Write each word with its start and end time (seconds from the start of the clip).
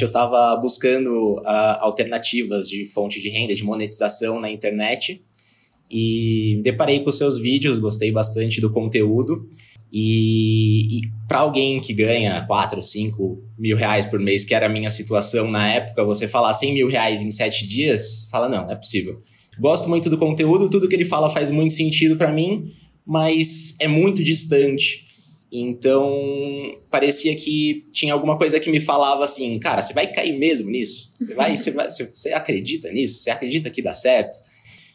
Eu 0.00 0.06
estava 0.06 0.54
buscando 0.54 1.40
uh, 1.40 1.42
alternativas 1.80 2.68
de 2.68 2.86
fonte 2.86 3.20
de 3.20 3.30
renda, 3.30 3.52
de 3.52 3.64
monetização 3.64 4.38
na 4.38 4.48
internet 4.48 5.20
e 5.90 6.60
deparei 6.62 7.00
com 7.00 7.10
seus 7.10 7.36
vídeos, 7.36 7.80
gostei 7.80 8.12
bastante 8.12 8.60
do 8.60 8.70
conteúdo. 8.70 9.48
E, 9.92 10.98
e 10.98 11.00
para 11.26 11.40
alguém 11.40 11.80
que 11.80 11.92
ganha 11.92 12.46
4, 12.46 12.80
5 12.80 13.42
mil 13.58 13.76
reais 13.76 14.06
por 14.06 14.20
mês, 14.20 14.44
que 14.44 14.54
era 14.54 14.66
a 14.66 14.68
minha 14.68 14.88
situação 14.88 15.50
na 15.50 15.68
época, 15.68 16.04
você 16.04 16.28
falar 16.28 16.54
100 16.54 16.74
mil 16.74 16.86
reais 16.86 17.20
em 17.20 17.32
7 17.32 17.66
dias, 17.66 18.28
fala, 18.30 18.48
não, 18.48 18.66
não 18.66 18.70
é 18.70 18.76
possível. 18.76 19.20
Gosto 19.58 19.88
muito 19.88 20.08
do 20.08 20.16
conteúdo, 20.16 20.70
tudo 20.70 20.88
que 20.88 20.94
ele 20.94 21.04
fala 21.04 21.28
faz 21.28 21.50
muito 21.50 21.74
sentido 21.74 22.14
para 22.14 22.32
mim, 22.32 22.72
mas 23.04 23.74
é 23.80 23.88
muito 23.88 24.22
distante 24.22 25.07
então, 25.50 26.12
parecia 26.90 27.34
que 27.34 27.86
tinha 27.90 28.12
alguma 28.12 28.36
coisa 28.36 28.60
que 28.60 28.70
me 28.70 28.80
falava 28.80 29.24
assim, 29.24 29.58
cara, 29.58 29.80
você 29.80 29.94
vai 29.94 30.06
cair 30.06 30.38
mesmo 30.38 30.70
nisso? 30.70 31.10
Você 31.18 31.34
vai, 31.34 31.56
você, 31.56 31.70
vai, 31.70 31.88
você 31.88 32.32
acredita 32.32 32.88
nisso? 32.90 33.20
Você 33.22 33.30
acredita 33.30 33.70
que 33.70 33.80
dá 33.80 33.94
certo? 33.94 34.36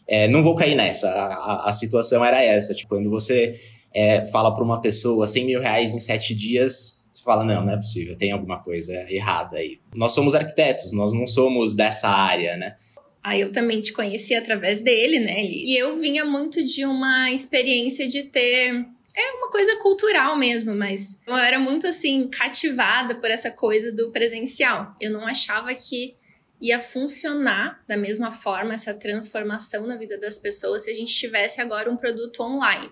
É, 0.08 0.28
não 0.28 0.44
vou 0.44 0.56
cair 0.56 0.76
nessa. 0.76 1.10
A, 1.10 1.26
a, 1.26 1.70
a, 1.70 1.74
situação 1.74 2.24
era 2.24 2.44
essa. 2.44 2.74
Tipo, 2.76 2.90
quando 2.90 3.10
você 3.10 3.60
é, 3.94 4.26
fala 4.28 4.54
para 4.54 4.64
uma 4.64 4.80
pessoa 4.80 5.26
100 5.26 5.46
mil 5.46 5.60
reais 5.60 5.92
em 5.92 6.00
sete 6.00 6.36
dias, 6.36 7.08
você 7.12 7.24
fala, 7.24 7.44
não, 7.44 7.66
não 7.66 7.74
é 7.74 7.78
possível, 7.78 8.16
tem 8.16 8.32
alguma 8.32 8.62
coisa 8.62 8.94
errada 9.10 9.58
aí. 9.58 9.80
Nós 9.96 10.12
somos 10.12 10.36
arquitetos, 10.36 10.92
nós 10.92 11.14
não 11.14 11.26
somos 11.26 11.76
dessa 11.76 12.10
área, 12.10 12.58
né? 12.58 12.76
Aí 13.24 13.40
eu 13.42 13.52
também 13.52 13.80
te 13.80 13.94
conheci 13.94 14.36
através 14.36 14.82
dele, 14.82 15.20
né? 15.20 15.46
E 15.46 15.76
eu 15.80 15.96
vinha 15.96 16.26
muito 16.26 16.62
de 16.62 16.86
uma 16.86 17.32
experiência 17.32 18.08
de 18.08 18.24
ter 18.24 18.86
é 19.16 19.32
uma 19.38 19.50
coisa 19.50 19.78
cultural 19.78 20.36
mesmo, 20.36 20.76
mas 20.76 21.22
eu 21.28 21.36
era 21.36 21.60
muito 21.60 21.86
assim 21.88 22.28
cativada 22.28 23.16
por 23.16 23.30
essa 23.30 23.52
coisa 23.52 23.92
do 23.92 24.12
presencial. 24.12 24.96
Eu 25.00 25.12
não 25.12 25.26
achava 25.26 25.74
que 25.74 26.16
ia 26.62 26.80
funcionar 26.80 27.84
da 27.88 27.98
mesma 27.98 28.32
forma 28.32 28.74
essa 28.74 28.94
transformação 28.94 29.86
na 29.86 29.96
vida 29.98 30.18
das 30.18 30.38
pessoas 30.38 30.84
se 30.84 30.92
a 30.92 30.94
gente 30.94 31.14
tivesse 31.14 31.62
agora 31.62 31.92
um 31.92 31.98
produto 31.98 32.42
online. 32.42 32.90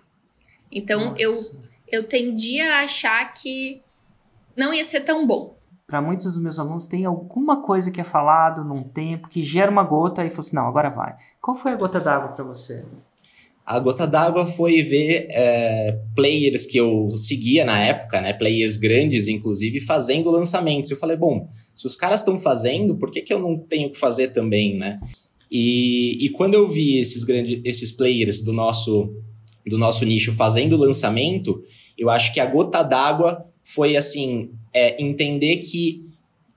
Então 0.71 1.15
eu 1.17 1.51
eu 1.87 2.07
tendia 2.07 2.75
a 2.75 2.83
achar 2.83 3.33
que 3.33 3.83
não 4.55 4.73
ia 4.73 4.83
ser 4.83 5.01
tão 5.01 5.27
bom. 5.27 5.57
Para 5.85 6.01
muitos 6.01 6.25
dos 6.25 6.37
meus 6.37 6.57
alunos 6.57 6.85
tem 6.85 7.03
alguma 7.05 7.61
coisa 7.61 7.91
que 7.91 7.99
é 7.99 8.03
falado 8.03 8.63
num 8.63 8.81
tempo 8.81 9.27
que 9.27 9.43
gera 9.43 9.69
uma 9.69 9.83
gota 9.83 10.25
e 10.25 10.29
fala 10.29 10.39
assim, 10.39 10.55
não, 10.55 10.67
agora 10.67 10.89
vai. 10.89 11.17
Qual 11.41 11.55
foi 11.55 11.73
a 11.73 11.75
gota 11.75 11.99
d'água 11.99 12.29
para 12.29 12.45
você? 12.45 12.85
A 13.65 13.79
gota 13.79 14.07
d'água 14.07 14.45
foi 14.45 14.81
ver 14.81 15.27
é, 15.29 15.97
players 16.15 16.65
que 16.65 16.77
eu 16.77 17.09
seguia 17.11 17.63
na 17.63 17.79
época, 17.79 18.19
né? 18.19 18.33
Players 18.33 18.75
grandes, 18.75 19.27
inclusive, 19.27 19.79
fazendo 19.79 20.31
lançamentos. 20.31 20.89
Eu 20.89 20.97
falei, 20.97 21.15
bom, 21.15 21.47
se 21.75 21.85
os 21.85 21.95
caras 21.95 22.21
estão 22.21 22.39
fazendo, 22.39 22.95
por 22.95 23.11
que, 23.11 23.21
que 23.21 23.31
eu 23.31 23.39
não 23.39 23.57
tenho 23.57 23.89
que 23.91 23.97
fazer 23.97 24.29
também, 24.29 24.77
né? 24.77 24.99
E, 25.49 26.17
e 26.25 26.29
quando 26.29 26.55
eu 26.55 26.67
vi 26.67 26.97
esses 26.97 27.23
grandes, 27.23 27.61
esses 27.63 27.91
players 27.91 28.41
do 28.41 28.53
nosso, 28.53 29.13
do 29.67 29.77
nosso 29.77 30.05
nicho 30.05 30.33
fazendo 30.33 30.77
lançamento, 30.77 31.61
eu 31.97 32.09
acho 32.09 32.33
que 32.33 32.39
a 32.39 32.45
gota 32.45 32.81
d'água 32.81 33.45
foi 33.63 33.95
assim, 33.95 34.51
é, 34.73 35.01
entender 35.01 35.57
que 35.57 36.09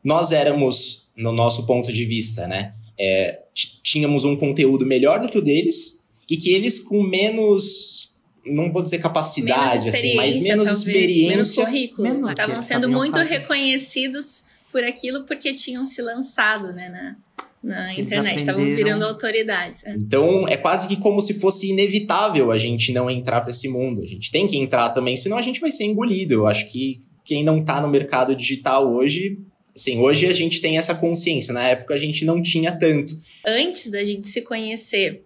nós 0.03 0.33
éramos, 0.33 1.11
no 1.17 1.33
nosso 1.33 1.67
ponto 1.67 1.93
de 1.93 2.05
vista, 2.05 2.47
né? 2.47 2.75
É, 2.99 3.41
tínhamos 3.83 4.25
um 4.25 4.37
conteúdo 4.37 4.87
melhor 4.87 5.21
do 5.21 5.29
que 5.29 5.39
o 5.39 5.43
deles, 5.43 6.04
e 6.29 6.37
que 6.37 6.51
eles 6.51 6.81
com 6.81 7.03
menos 7.03 8.15
não 8.47 8.71
vou 8.71 8.83
dizer 8.83 8.99
capacidade, 8.99 9.89
assim, 9.89 10.17
mas 10.17 10.39
menos 10.39 10.67
talvez, 10.67 10.79
experiência. 10.79 11.29
Menos 11.29 11.55
currículo. 11.55 12.29
Estavam 12.29 12.61
sendo 12.61 12.91
muito 12.91 13.19
reconhecidos 13.19 14.45
por 14.71 14.85
aquilo 14.85 15.25
porque 15.25 15.53
tinham 15.53 15.87
se 15.87 16.03
lançado, 16.03 16.73
né, 16.75 16.91
na, 16.91 17.17
na 17.63 17.95
internet, 17.95 18.39
estavam 18.39 18.69
virando 18.69 19.05
autoridades. 19.05 19.85
É. 19.85 19.95
Então, 19.95 20.47
é 20.49 20.57
quase 20.57 20.87
que 20.87 20.97
como 20.97 21.23
se 21.23 21.35
fosse 21.35 21.71
inevitável 21.71 22.51
a 22.51 22.59
gente 22.59 22.93
não 22.93 23.11
entrar 23.11 23.41
para 23.41 23.51
esse 23.51 23.69
mundo. 23.69 24.03
A 24.03 24.07
gente 24.07 24.31
tem 24.31 24.47
que 24.47 24.59
entrar 24.59 24.91
também, 24.91 25.17
senão 25.17 25.39
a 25.39 25.43
gente 25.43 25.61
vai 25.61 25.71
ser 25.71 25.85
engolido. 25.85 26.35
Eu 26.35 26.47
acho 26.47 26.71
que 26.71 26.99
quem 27.25 27.43
não 27.43 27.61
está 27.61 27.81
no 27.81 27.89
mercado 27.89 28.37
digital 28.37 28.87
hoje, 28.87 29.39
assim, 29.75 29.99
hoje 29.99 30.27
a 30.27 30.33
gente 30.33 30.61
tem 30.61 30.77
essa 30.77 30.95
consciência. 30.95 31.55
Na 31.55 31.63
época 31.63 31.95
a 31.95 31.99
gente 31.99 32.25
não 32.25 32.43
tinha 32.43 32.71
tanto. 32.71 33.17
Antes 33.47 33.91
da 33.91 34.05
gente 34.05 34.29
se 34.29 34.43
conhecer, 34.43 35.24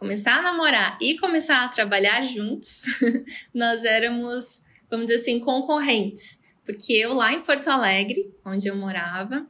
começar 0.00 0.38
a 0.38 0.42
namorar 0.42 0.96
e 0.98 1.18
começar 1.18 1.62
a 1.62 1.68
trabalhar 1.68 2.22
juntos, 2.22 2.86
nós 3.52 3.84
éramos, 3.84 4.62
vamos 4.90 5.06
dizer 5.06 5.20
assim, 5.20 5.38
concorrentes. 5.38 6.40
Porque 6.64 6.94
eu 6.94 7.12
lá 7.12 7.34
em 7.34 7.42
Porto 7.42 7.68
Alegre, 7.68 8.34
onde 8.42 8.66
eu 8.66 8.74
morava, 8.74 9.46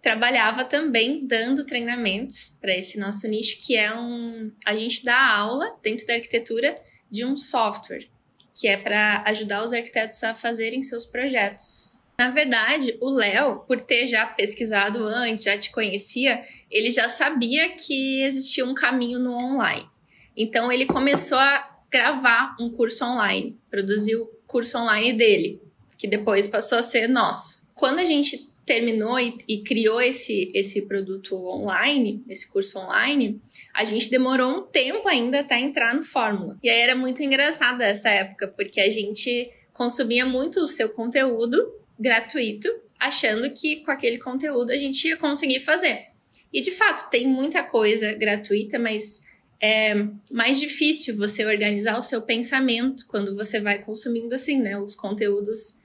trabalhava 0.00 0.64
também 0.64 1.26
dando 1.26 1.66
treinamentos 1.66 2.56
para 2.58 2.74
esse 2.74 2.98
nosso 2.98 3.28
nicho, 3.28 3.58
que 3.58 3.76
é 3.76 3.94
um. 3.94 4.50
A 4.64 4.74
gente 4.74 5.04
dá 5.04 5.36
aula 5.36 5.78
dentro 5.82 6.06
da 6.06 6.14
arquitetura 6.14 6.80
de 7.10 7.26
um 7.26 7.36
software, 7.36 8.08
que 8.54 8.66
é 8.66 8.78
para 8.78 9.22
ajudar 9.26 9.62
os 9.62 9.74
arquitetos 9.74 10.24
a 10.24 10.32
fazerem 10.32 10.82
seus 10.82 11.04
projetos 11.04 11.91
na 12.22 12.30
verdade, 12.30 12.96
o 13.00 13.10
Léo, 13.10 13.64
por 13.66 13.80
ter 13.80 14.06
já 14.06 14.24
pesquisado 14.24 15.04
antes, 15.04 15.42
já 15.42 15.58
te 15.58 15.72
conhecia, 15.72 16.40
ele 16.70 16.88
já 16.88 17.08
sabia 17.08 17.70
que 17.70 18.22
existia 18.22 18.64
um 18.64 18.74
caminho 18.74 19.18
no 19.18 19.32
online. 19.32 19.88
Então 20.36 20.70
ele 20.70 20.86
começou 20.86 21.36
a 21.36 21.78
gravar 21.90 22.54
um 22.60 22.70
curso 22.70 23.04
online, 23.04 23.58
produziu 23.68 24.22
o 24.22 24.26
curso 24.46 24.78
online 24.78 25.12
dele, 25.12 25.60
que 25.98 26.06
depois 26.06 26.46
passou 26.46 26.78
a 26.78 26.82
ser 26.82 27.08
nosso. 27.08 27.66
Quando 27.74 27.98
a 27.98 28.04
gente 28.04 28.52
terminou 28.64 29.18
e, 29.18 29.36
e, 29.48 29.58
criou 29.64 30.00
esse, 30.00 30.48
esse 30.54 30.82
produto 30.82 31.34
online, 31.34 32.22
esse 32.28 32.48
curso 32.48 32.78
online, 32.78 33.42
a 33.74 33.82
gente 33.82 34.08
demorou 34.08 34.58
um 34.58 34.62
tempo 34.62 35.08
ainda 35.08 35.40
até 35.40 35.58
entrar 35.58 35.92
no 35.92 36.04
Fórmula. 36.04 36.56
E 36.62 36.70
aí 36.70 36.78
era 36.78 36.94
muito 36.94 37.20
engraçado 37.20 37.80
essa 37.80 38.08
época, 38.08 38.46
porque 38.46 38.80
a 38.80 38.88
gente 38.88 39.50
consumia 39.72 40.24
muito 40.24 40.60
o 40.60 40.68
seu 40.68 40.88
conteúdo 40.88 41.81
gratuito, 42.02 42.68
achando 42.98 43.52
que 43.54 43.76
com 43.76 43.90
aquele 43.90 44.18
conteúdo 44.18 44.70
a 44.70 44.76
gente 44.76 45.06
ia 45.08 45.16
conseguir 45.16 45.60
fazer. 45.60 46.06
E 46.52 46.60
de 46.60 46.70
fato, 46.70 47.08
tem 47.10 47.26
muita 47.26 47.62
coisa 47.62 48.12
gratuita, 48.14 48.78
mas 48.78 49.22
é 49.60 49.94
mais 50.30 50.58
difícil 50.58 51.16
você 51.16 51.46
organizar 51.46 51.98
o 51.98 52.02
seu 52.02 52.22
pensamento 52.22 53.06
quando 53.06 53.34
você 53.34 53.60
vai 53.60 53.80
consumindo 53.80 54.34
assim, 54.34 54.60
né, 54.60 54.76
os 54.76 54.94
conteúdos 54.94 55.76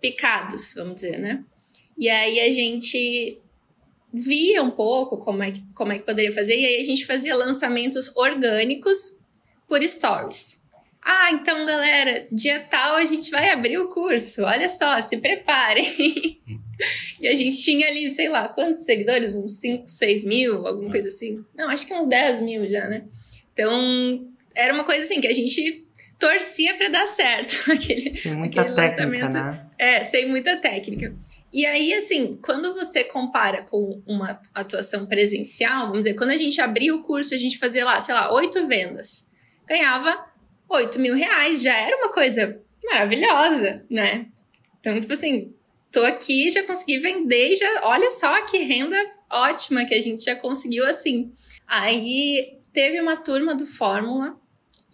picados, 0.00 0.74
vamos 0.76 0.96
dizer, 0.96 1.18
né? 1.18 1.42
E 1.96 2.08
aí 2.08 2.38
a 2.38 2.52
gente 2.52 3.40
via 4.14 4.62
um 4.62 4.70
pouco 4.70 5.18
como 5.18 5.42
é 5.42 5.50
que, 5.50 5.62
como 5.74 5.92
é 5.92 5.98
que 5.98 6.04
poderia 6.04 6.32
fazer, 6.32 6.56
e 6.56 6.64
aí 6.64 6.80
a 6.80 6.84
gente 6.84 7.04
fazia 7.04 7.34
lançamentos 7.34 8.14
orgânicos 8.14 9.18
por 9.66 9.82
stories. 9.82 10.67
Ah, 11.10 11.30
então, 11.32 11.64
galera, 11.64 12.26
dia 12.30 12.60
tal 12.68 12.96
a 12.96 13.04
gente 13.06 13.30
vai 13.30 13.48
abrir 13.48 13.78
o 13.78 13.88
curso. 13.88 14.42
Olha 14.42 14.68
só, 14.68 15.00
se 15.00 15.16
preparem. 15.16 15.86
e 17.18 17.26
a 17.26 17.32
gente 17.32 17.62
tinha 17.62 17.88
ali, 17.88 18.10
sei 18.10 18.28
lá, 18.28 18.46
quantos 18.46 18.84
seguidores? 18.84 19.34
Uns 19.34 19.58
5, 19.58 19.88
6 19.88 20.24
mil, 20.24 20.66
alguma 20.66 20.90
coisa 20.90 21.08
assim. 21.08 21.42
Não, 21.56 21.70
acho 21.70 21.86
que 21.86 21.94
uns 21.94 22.04
10 22.04 22.42
mil 22.42 22.68
já, 22.68 22.86
né? 22.88 23.04
Então, 23.54 24.28
era 24.54 24.74
uma 24.74 24.84
coisa 24.84 25.02
assim 25.02 25.18
que 25.18 25.26
a 25.26 25.32
gente 25.32 25.86
torcia 26.18 26.76
para 26.76 26.90
dar 26.90 27.06
certo. 27.06 27.56
Aquele, 27.72 28.10
sem 28.10 28.34
muita 28.34 28.60
aquele 28.60 28.76
técnica, 28.76 29.24
lançamento. 29.24 29.32
Né? 29.32 29.66
É, 29.78 30.04
sem 30.04 30.28
muita 30.28 30.56
técnica. 30.58 31.16
E 31.50 31.64
aí, 31.64 31.94
assim, 31.94 32.38
quando 32.42 32.74
você 32.74 33.02
compara 33.02 33.62
com 33.62 34.02
uma 34.06 34.38
atuação 34.54 35.06
presencial, 35.06 35.86
vamos 35.86 36.00
dizer, 36.00 36.16
quando 36.16 36.32
a 36.32 36.36
gente 36.36 36.60
abria 36.60 36.94
o 36.94 37.02
curso, 37.02 37.32
a 37.32 37.38
gente 37.38 37.56
fazia 37.56 37.82
lá, 37.82 37.98
sei 37.98 38.14
lá, 38.14 38.30
oito 38.34 38.66
vendas. 38.66 39.26
Ganhava 39.66 40.27
8 40.68 40.98
mil 40.98 41.14
reais 41.14 41.62
já 41.62 41.74
era 41.74 41.96
uma 41.96 42.10
coisa 42.10 42.60
maravilhosa, 42.84 43.84
né? 43.90 44.26
Então, 44.80 45.00
tipo 45.00 45.12
assim, 45.12 45.54
tô 45.90 46.02
aqui, 46.02 46.50
já 46.50 46.62
consegui 46.62 46.98
vender, 46.98 47.54
já 47.54 47.80
olha 47.84 48.10
só 48.10 48.42
que 48.42 48.58
renda 48.58 48.96
ótima 49.30 49.84
que 49.84 49.94
a 49.94 50.00
gente 50.00 50.22
já 50.22 50.34
conseguiu 50.34 50.86
assim. 50.86 51.32
Aí 51.66 52.58
teve 52.72 53.00
uma 53.00 53.16
turma 53.16 53.54
do 53.54 53.66
Fórmula 53.66 54.38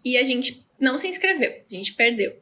e 0.05 0.17
a 0.17 0.25
gente 0.25 0.67
não 0.79 0.97
se 0.97 1.09
inscreveu, 1.09 1.51
a 1.71 1.75
gente 1.75 1.95
perdeu. 1.95 2.37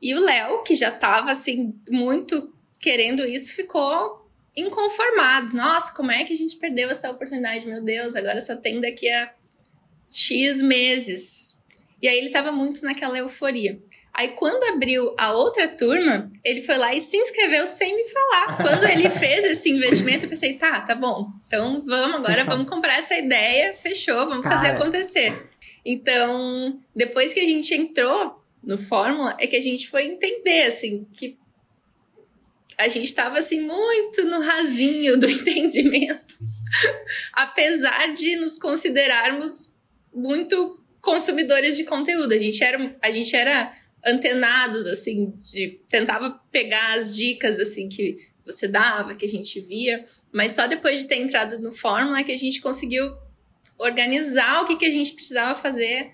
E 0.00 0.14
o 0.14 0.20
Léo, 0.20 0.62
que 0.62 0.74
já 0.74 0.90
tava 0.90 1.30
assim 1.30 1.74
muito 1.90 2.52
querendo 2.80 3.24
isso, 3.24 3.54
ficou 3.54 4.30
inconformado. 4.54 5.54
Nossa, 5.54 5.94
como 5.94 6.10
é 6.10 6.24
que 6.24 6.32
a 6.32 6.36
gente 6.36 6.56
perdeu 6.56 6.90
essa 6.90 7.10
oportunidade? 7.10 7.66
Meu 7.66 7.82
Deus, 7.82 8.14
agora 8.14 8.40
só 8.40 8.56
tem 8.56 8.80
daqui 8.80 9.08
a 9.08 9.34
X 10.10 10.62
meses 10.62 11.55
e 12.00 12.08
aí 12.08 12.18
ele 12.18 12.30
tava 12.30 12.52
muito 12.52 12.84
naquela 12.84 13.16
euforia. 13.18 13.80
Aí 14.12 14.28
quando 14.28 14.62
abriu 14.74 15.14
a 15.18 15.32
outra 15.32 15.68
turma, 15.68 16.30
ele 16.44 16.60
foi 16.60 16.76
lá 16.76 16.94
e 16.94 17.00
se 17.00 17.16
inscreveu 17.16 17.66
sem 17.66 17.96
me 17.96 18.04
falar. 18.04 18.56
Quando 18.56 18.84
ele 18.84 19.08
fez 19.08 19.44
esse 19.44 19.70
investimento, 19.70 20.26
eu 20.26 20.30
pensei, 20.30 20.54
tá, 20.54 20.80
tá 20.80 20.94
bom. 20.94 21.30
Então 21.46 21.82
vamos 21.84 22.16
agora, 22.16 22.36
fechou. 22.36 22.50
vamos 22.50 22.70
comprar 22.70 22.98
essa 22.98 23.16
ideia, 23.16 23.74
fechou, 23.74 24.26
vamos 24.26 24.42
Cara. 24.42 24.56
fazer 24.56 24.68
acontecer. 24.68 25.50
Então, 25.84 26.80
depois 26.94 27.32
que 27.32 27.40
a 27.40 27.44
gente 27.44 27.72
entrou 27.74 28.42
no 28.62 28.76
Fórmula, 28.76 29.36
é 29.38 29.46
que 29.46 29.54
a 29.54 29.60
gente 29.60 29.88
foi 29.88 30.06
entender, 30.06 30.62
assim, 30.62 31.06
que 31.12 31.38
a 32.76 32.88
gente 32.88 33.06
estava 33.06 33.38
assim 33.38 33.60
muito 33.60 34.24
no 34.24 34.40
rasinho 34.40 35.18
do 35.18 35.28
entendimento, 35.30 36.34
apesar 37.32 38.12
de 38.12 38.36
nos 38.36 38.58
considerarmos 38.58 39.76
muito 40.12 40.80
consumidores 41.06 41.76
de 41.76 41.84
conteúdo. 41.84 42.32
A 42.32 42.38
gente 42.38 42.62
era, 42.62 42.96
a 43.00 43.10
gente 43.12 43.34
era 43.34 43.72
antenados 44.04 44.86
assim, 44.86 45.32
de 45.40 45.80
tentava 45.88 46.30
pegar 46.50 46.98
as 46.98 47.14
dicas 47.16 47.60
assim 47.60 47.88
que 47.88 48.16
você 48.44 48.66
dava, 48.66 49.14
que 49.14 49.24
a 49.24 49.28
gente 49.28 49.60
via, 49.60 50.04
mas 50.32 50.54
só 50.54 50.66
depois 50.66 51.00
de 51.00 51.06
ter 51.06 51.16
entrado 51.16 51.60
no 51.60 51.72
Fórmula 51.72 52.22
que 52.24 52.32
a 52.32 52.36
gente 52.36 52.60
conseguiu 52.60 53.12
organizar 53.78 54.62
o 54.62 54.66
que, 54.66 54.76
que 54.76 54.84
a 54.84 54.90
gente 54.90 55.12
precisava 55.12 55.54
fazer 55.54 56.10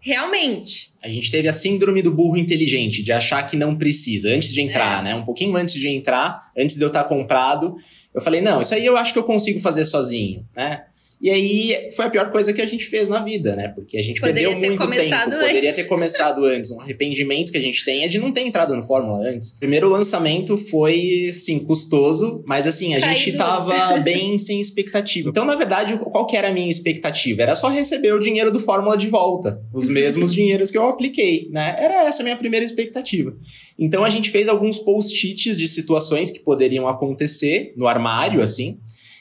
realmente. 0.00 0.92
A 1.02 1.08
gente 1.08 1.30
teve 1.30 1.48
a 1.48 1.52
síndrome 1.52 2.00
do 2.02 2.12
burro 2.12 2.36
inteligente, 2.36 3.02
de 3.02 3.12
achar 3.12 3.42
que 3.42 3.56
não 3.56 3.76
precisa, 3.76 4.30
antes 4.30 4.52
de 4.52 4.60
entrar, 4.60 5.00
é. 5.00 5.04
né? 5.04 5.14
Um 5.14 5.24
pouquinho 5.24 5.56
antes 5.56 5.74
de 5.74 5.88
entrar, 5.88 6.38
antes 6.56 6.76
de 6.76 6.82
eu 6.82 6.88
estar 6.88 7.04
comprado, 7.04 7.74
eu 8.14 8.20
falei, 8.20 8.40
não, 8.40 8.60
isso 8.60 8.74
aí 8.74 8.86
eu 8.86 8.96
acho 8.96 9.12
que 9.12 9.18
eu 9.18 9.24
consigo 9.24 9.58
fazer 9.58 9.84
sozinho, 9.84 10.46
né? 10.56 10.84
E 11.20 11.30
aí 11.30 11.90
foi 11.96 12.04
a 12.04 12.10
pior 12.10 12.30
coisa 12.30 12.52
que 12.52 12.62
a 12.62 12.66
gente 12.66 12.84
fez 12.84 13.08
na 13.08 13.18
vida, 13.18 13.56
né? 13.56 13.68
Porque 13.68 13.98
a 13.98 14.02
gente 14.02 14.20
Poderia 14.20 14.50
perdeu 14.50 14.68
muito 14.68 14.90
tempo. 14.90 15.34
Antes. 15.34 15.46
Poderia 15.46 15.74
ter 15.74 15.84
começado 15.84 16.44
antes. 16.44 16.70
Um 16.70 16.80
arrependimento 16.80 17.50
que 17.50 17.58
a 17.58 17.60
gente 17.60 17.84
tem 17.84 18.04
é 18.04 18.08
de 18.08 18.18
não 18.18 18.32
ter 18.32 18.42
entrado 18.42 18.74
no 18.74 18.82
Fórmula 18.82 19.18
antes. 19.28 19.52
O 19.52 19.58
primeiro 19.58 19.88
lançamento 19.88 20.56
foi, 20.56 21.30
sim, 21.32 21.58
custoso, 21.58 22.44
mas 22.46 22.66
assim, 22.66 22.94
a 22.94 23.00
gente 23.00 23.36
tava 23.36 23.98
bem 24.02 24.38
sem 24.38 24.60
expectativa. 24.60 25.28
Então, 25.28 25.44
na 25.44 25.56
verdade, 25.56 25.98
qual 25.98 26.26
que 26.26 26.36
era 26.36 26.48
a 26.48 26.52
minha 26.52 26.70
expectativa? 26.70 27.42
Era 27.42 27.56
só 27.56 27.68
receber 27.68 28.12
o 28.12 28.20
dinheiro 28.20 28.52
do 28.52 28.60
Fórmula 28.60 28.96
de 28.96 29.08
volta. 29.08 29.60
Os 29.72 29.88
mesmos 29.90 30.32
dinheiros 30.32 30.70
que 30.70 30.78
eu 30.78 30.88
apliquei, 30.88 31.48
né? 31.50 31.74
Era 31.78 32.06
essa 32.06 32.22
a 32.22 32.24
minha 32.24 32.36
primeira 32.36 32.64
expectativa. 32.64 33.36
Então 33.76 34.04
a 34.04 34.10
gente 34.10 34.30
fez 34.30 34.48
alguns 34.48 34.78
post-its 34.78 35.58
de 35.58 35.66
situações 35.66 36.30
que 36.30 36.40
poderiam 36.40 36.86
acontecer 36.86 37.72
no 37.76 37.86
armário, 37.88 38.40
assim. 38.40 38.78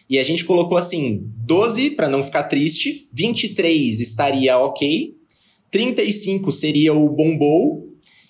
E 0.10 0.18
a 0.18 0.24
gente 0.24 0.46
colocou 0.46 0.78
assim: 0.78 1.30
12 1.46 1.92
para 1.92 2.10
não 2.10 2.24
ficar 2.24 2.44
triste, 2.44 3.08
23 3.14 4.00
estaria 4.00 4.58
ok, 4.58 5.16
35 5.72 6.52
seria 6.52 6.94
o 6.94 7.10
bombou 7.10 7.88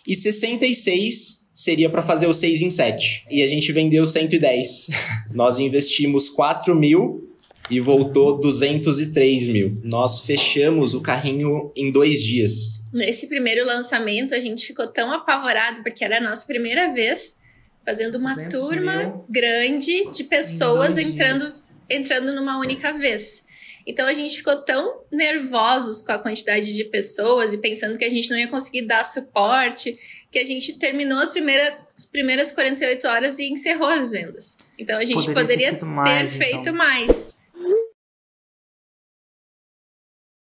e 0.08 0.16
66 0.16 1.50
seria 1.54 1.90
para 1.90 2.02
fazer 2.02 2.28
o 2.28 2.34
6 2.34 2.62
em 2.62 2.70
7. 2.70 3.26
E 3.32 3.42
a 3.42 3.48
gente 3.48 3.72
vendeu 3.72 4.06
110. 4.06 4.88
Nós 5.34 5.58
investimos 5.58 6.30
4 6.30 6.76
mil 6.76 7.28
e 7.70 7.80
voltou 7.80 8.40
203 8.40 9.48
mil. 9.48 9.82
Nós 9.84 10.22
fechamos 10.22 10.94
o 10.94 11.02
carrinho 11.02 11.72
em 11.76 11.92
dois 11.92 12.24
dias. 12.24 12.82
Nesse 12.94 13.28
primeiro 13.28 13.66
lançamento, 13.66 14.34
a 14.34 14.40
gente 14.40 14.66
ficou 14.66 14.88
tão 14.88 15.12
apavorado 15.12 15.84
porque 15.84 16.04
era 16.04 16.18
a 16.18 16.22
nossa 16.22 16.46
primeira 16.46 16.94
vez 16.94 17.38
fazendo 17.86 18.16
uma 18.16 18.36
turma 18.50 19.04
mil. 19.04 19.26
grande 19.30 20.10
de 20.12 20.24
pessoas 20.26 20.98
entrando 20.98 21.40
dias 21.40 21.67
entrando 21.90 22.34
numa 22.34 22.60
única 22.60 22.94
vez. 22.94 23.46
Então 23.86 24.06
a 24.06 24.14
gente 24.14 24.38
ficou 24.38 24.58
tão 24.64 25.02
nervosos 25.12 26.02
com 26.02 26.12
a 26.12 26.20
quantidade 26.20 26.76
de 26.76 26.84
pessoas 26.84 27.54
e 27.54 27.58
pensando 27.58 27.98
que 27.98 28.04
a 28.04 28.10
gente 28.10 28.30
não 28.30 28.38
ia 28.38 28.48
conseguir 28.48 28.82
dar 28.82 29.06
suporte, 29.06 29.98
que 30.30 30.38
a 30.38 30.44
gente 30.44 30.78
terminou 30.78 31.20
as 31.20 31.32
primeiras, 31.32 31.74
as 31.96 32.06
primeiras 32.06 32.52
48 32.52 33.08
horas 33.08 33.40
e 33.40 33.50
encerrou 33.50 33.88
as 33.88 34.12
vendas. 34.12 34.58
Então 34.78 34.98
a 35.00 35.06
gente 35.06 35.26
poderia, 35.28 35.74
poderia 35.74 35.74
ter, 35.76 35.86
mais, 35.86 36.32
ter 36.32 36.38
feito 36.38 36.60
então. 36.60 36.76
mais. 36.76 37.38